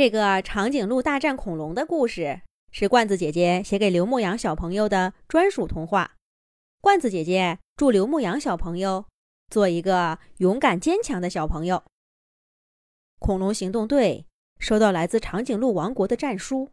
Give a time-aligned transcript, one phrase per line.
[0.00, 6.16] 这个长颈鹿大战恐龙的故事是罐子姐姐写给刘牧阳小朋友的专属童话。
[6.80, 9.04] 罐子姐姐祝刘牧阳小朋友
[9.50, 11.84] 做一个勇敢坚强的小朋友。
[13.18, 14.24] 恐龙行动队
[14.58, 16.70] 收到来自长颈鹿王国的战书，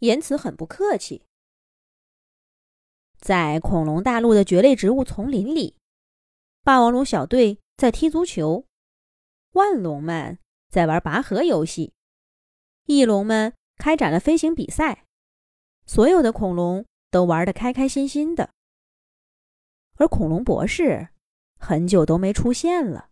[0.00, 1.24] 言辞很不客气。
[3.18, 5.78] 在恐龙大陆的蕨类植物丛林里，
[6.62, 8.66] 霸王龙小队在踢足球，
[9.52, 11.94] 万龙们在玩拔河游戏。
[12.86, 15.04] 翼龙们开展了飞行比赛，
[15.86, 18.50] 所有的恐龙都玩得开开心心的。
[19.96, 21.08] 而恐龙博士
[21.58, 23.08] 很久都没出现了，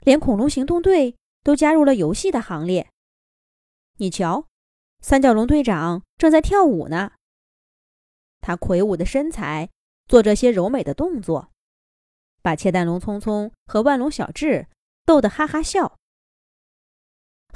[0.00, 2.90] 连恐龙行动队都加入了游戏的行列。
[3.98, 4.46] 你瞧，
[5.00, 7.12] 三角龙队长正在跳舞呢。
[8.40, 9.70] 他魁梧的身材
[10.06, 11.52] 做这些柔美的动作，
[12.42, 14.66] 把切蛋龙聪聪和万龙小智
[15.04, 15.96] 逗得哈哈笑。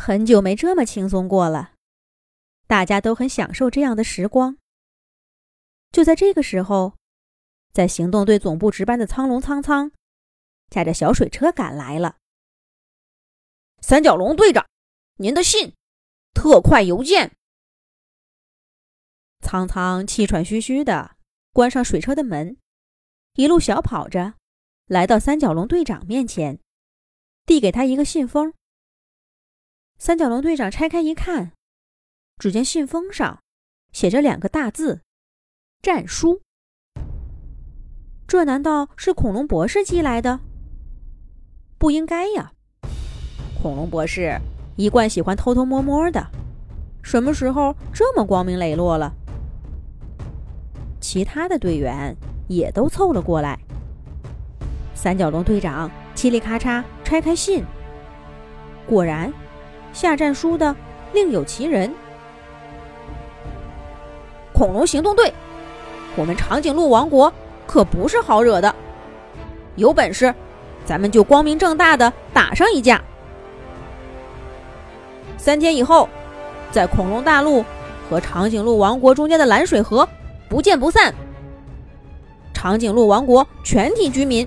[0.05, 1.75] 很久没这么轻松过了，
[2.67, 4.59] 大家都很享受这样的时光。
[5.93, 6.97] 就在这个时候，
[7.73, 9.93] 在行动队总部值班的苍龙苍苍，
[10.71, 12.17] 驾着小水车赶来了。
[13.81, 14.67] 三角龙队长，
[15.19, 15.73] 您的信，
[16.35, 17.37] 特快邮件。
[19.41, 21.15] 苍苍气喘吁吁的
[21.53, 22.57] 关上水车的门，
[23.35, 24.35] 一路小跑着，
[24.87, 26.59] 来到三角龙队长面前，
[27.47, 28.53] 递给他一个信封。
[30.05, 31.53] 三角龙队长拆开一看，
[32.37, 33.39] 只见信封上
[33.93, 35.03] 写着两个大字
[35.81, 36.41] ：“战书。”
[38.27, 40.41] 这难道是恐龙博士寄来的？
[41.79, 42.51] 不应该呀！
[43.63, 44.37] 恐龙博士
[44.75, 46.27] 一贯喜欢偷偷摸摸的，
[47.05, 49.15] 什么时候这么光明磊落了？
[51.01, 52.17] 其他的队员
[52.49, 53.57] 也都凑了过来。
[54.97, 57.65] 三角龙队长嘁哩咔嚓拆开信，
[58.89, 59.33] 果然。
[59.93, 60.75] 下战书的
[61.13, 61.93] 另有其人。
[64.53, 65.33] 恐龙行动队，
[66.17, 67.33] 我们长颈鹿王国
[67.67, 68.75] 可不是好惹的。
[69.77, 70.35] 有本事，
[70.85, 73.03] 咱们就光明正大的打上一架。
[75.37, 76.09] 三天以后，
[76.71, 77.65] 在恐龙大陆
[78.09, 80.09] 和长颈鹿王国中间的蓝水河，
[80.49, 81.13] 不见不散。
[82.53, 84.47] 长颈鹿王国全体居民。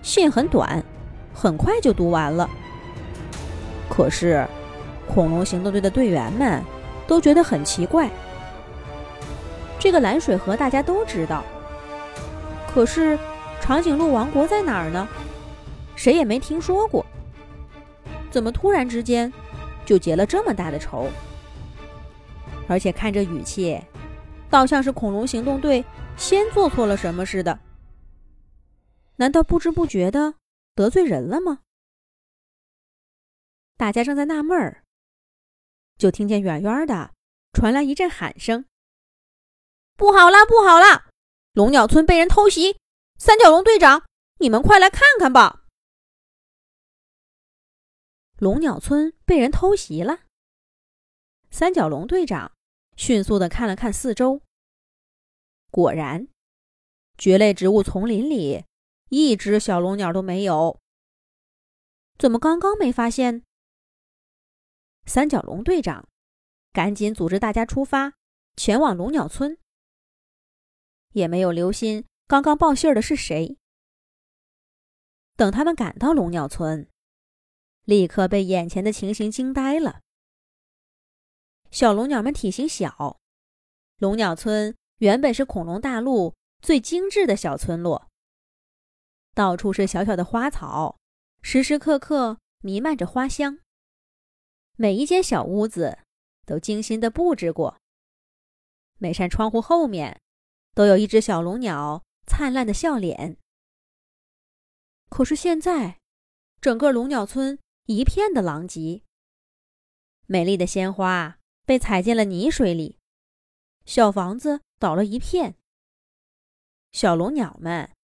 [0.00, 0.82] 信很短，
[1.34, 2.48] 很快就读完了。
[3.90, 4.46] 可是，
[5.06, 6.62] 恐龙行动队的队员们
[7.06, 8.08] 都觉得很奇怪。
[9.78, 11.44] 这个蓝水河大家都知道，
[12.72, 13.18] 可是
[13.60, 15.06] 长颈鹿王国在哪儿呢？
[15.96, 17.04] 谁也没听说过。
[18.30, 19.30] 怎么突然之间
[19.84, 21.08] 就结了这么大的仇？
[22.68, 23.78] 而且看这语气，
[24.48, 25.84] 倒像是恐龙行动队
[26.16, 27.58] 先做错了什么似的。
[29.16, 30.34] 难道不知不觉的
[30.74, 31.58] 得罪人了吗？
[33.80, 34.84] 大家正在纳闷儿，
[35.96, 37.14] 就听见远远的
[37.54, 38.66] 传来一阵喊声
[39.96, 41.08] ：“不好啦，不好啦！
[41.54, 42.76] 龙鸟村被人偷袭！
[43.16, 44.04] 三角龙队长，
[44.36, 45.64] 你们快来看看吧！”
[48.36, 50.24] 龙鸟村被人偷袭了。
[51.50, 52.52] 三角龙队长
[52.96, 54.42] 迅速的看了看四周，
[55.70, 56.28] 果然，
[57.16, 58.66] 蕨类植物丛林里
[59.08, 60.78] 一只小龙鸟都没有。
[62.18, 63.42] 怎么刚刚没发现？
[65.12, 66.06] 三角龙队长
[66.72, 68.12] 赶紧组织大家出发，
[68.54, 69.58] 前往龙鸟村，
[71.14, 73.58] 也没有留心刚刚报信儿的是谁。
[75.34, 76.88] 等他们赶到龙鸟村，
[77.82, 79.98] 立刻被眼前的情形惊呆了。
[81.72, 83.18] 小龙鸟们体型小，
[83.96, 88.08] 龙鸟村原本是恐龙大陆最精致的小村落，
[89.34, 91.00] 到处是小小的花草，
[91.42, 93.58] 时时刻刻弥漫着花香。
[94.82, 95.98] 每一间小屋子
[96.46, 97.82] 都精心的布置过，
[98.96, 100.22] 每扇窗户后面
[100.74, 103.36] 都有一只小龙鸟灿烂的笑脸。
[105.10, 106.00] 可是现在，
[106.62, 109.02] 整个龙鸟村一片的狼藉，
[110.24, 112.98] 美丽的鲜花被踩进了泥水里，
[113.84, 115.56] 小房子倒了一片，
[116.90, 117.94] 小龙鸟们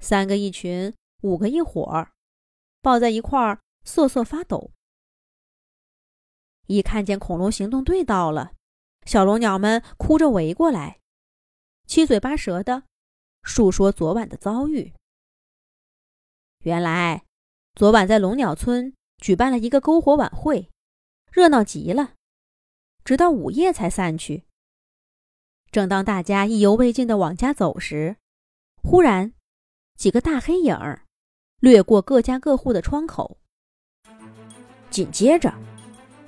[0.00, 0.92] 三个一群，
[1.22, 2.12] 五个一伙儿，
[2.82, 4.72] 抱在一块儿瑟瑟发抖。
[6.66, 8.52] 一看见恐龙行动队到了，
[9.04, 11.00] 小龙鸟们哭着围过来，
[11.86, 12.84] 七嘴八舌的
[13.42, 14.94] 述说昨晚的遭遇。
[16.60, 17.24] 原来，
[17.74, 20.70] 昨晚在龙鸟村举办了一个篝火晚会，
[21.30, 22.14] 热闹极了，
[23.04, 24.44] 直到午夜才散去。
[25.70, 28.16] 正当大家意犹未尽的往家走时，
[28.82, 29.34] 忽然，
[29.96, 31.04] 几个大黑影儿
[31.60, 33.38] 掠过各家各户的窗口。
[34.88, 35.52] 紧接着，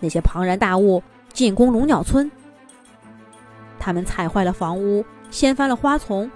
[0.01, 1.03] 那些庞然大物
[1.33, 2.31] 进攻龙鸟村。
[3.79, 6.31] 他们踩坏了房屋，掀翻了花丛，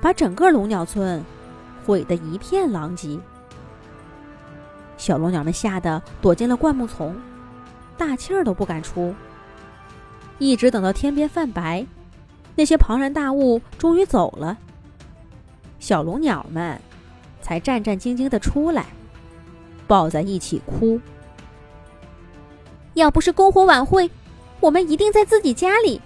[0.00, 1.22] 把整个龙鸟村
[1.84, 3.18] 毁得一片狼藉。
[4.96, 7.14] 小龙鸟们吓得躲进了灌木丛，
[7.98, 9.14] 大气儿都不敢出。
[10.38, 11.84] 一直等到天边泛白，
[12.54, 14.56] 那些庞然大物终于走了，
[15.78, 16.80] 小龙鸟们
[17.40, 18.86] 才战战兢兢地出来，
[19.86, 21.00] 抱在一起哭。
[22.96, 24.10] 要不是篝火晚会，
[24.58, 26.00] 我们一定在自己家里。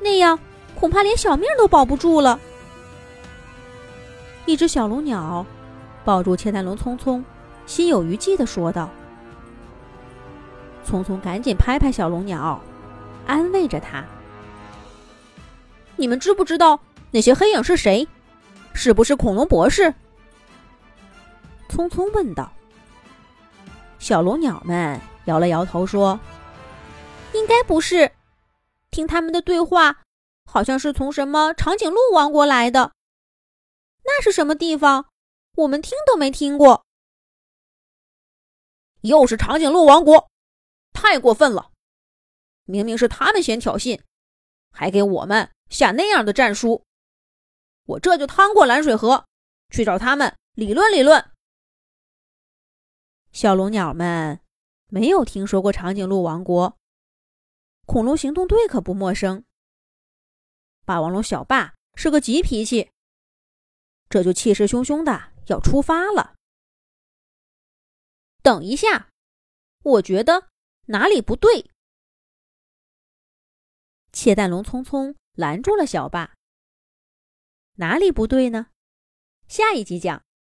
[0.00, 0.38] 那样
[0.78, 2.38] 恐怕连小命都保不住了。
[4.44, 5.44] 一只小龙鸟
[6.04, 7.24] 抱住窃蛋龙匆匆，
[7.64, 8.90] 心有余悸地说道
[10.86, 12.60] ：“匆匆，赶紧拍拍小龙鸟，
[13.26, 14.04] 安慰着他。
[15.96, 16.78] 你们知不知道
[17.10, 18.06] 那些黑影是谁？
[18.74, 19.94] 是不是恐龙博士？”
[21.70, 22.52] 匆匆问道。
[23.98, 26.18] 小龙鸟们摇了摇头说
[27.34, 28.10] ：“应该不是。”
[28.90, 30.02] 听他们的对话，
[30.46, 32.92] 好像是从什么长颈鹿王国来的。
[34.04, 35.10] 那是什么地方？
[35.56, 36.86] 我们听都没听过。
[39.02, 40.30] 又是长颈鹿王国，
[40.94, 41.70] 太过分了！
[42.64, 44.00] 明明是他们先挑衅，
[44.72, 46.82] 还给我们下那样的战书。
[47.84, 49.26] 我这就趟过蓝水河，
[49.68, 51.30] 去找他们理论理论。
[53.30, 54.40] 小龙鸟们
[54.88, 56.78] 没有听说过长颈鹿王国。
[57.86, 59.44] 恐龙行动队可不陌生。
[60.84, 62.90] 霸王龙小霸是个急脾气，
[64.08, 66.34] 这就气势汹汹的要出发了。
[68.42, 69.10] 等一下，
[69.82, 70.48] 我觉得
[70.86, 71.70] 哪里不对。
[74.12, 76.34] 窃蛋龙匆匆拦住了小霸。
[77.74, 78.68] 哪里不对呢？
[79.46, 80.27] 下一集讲。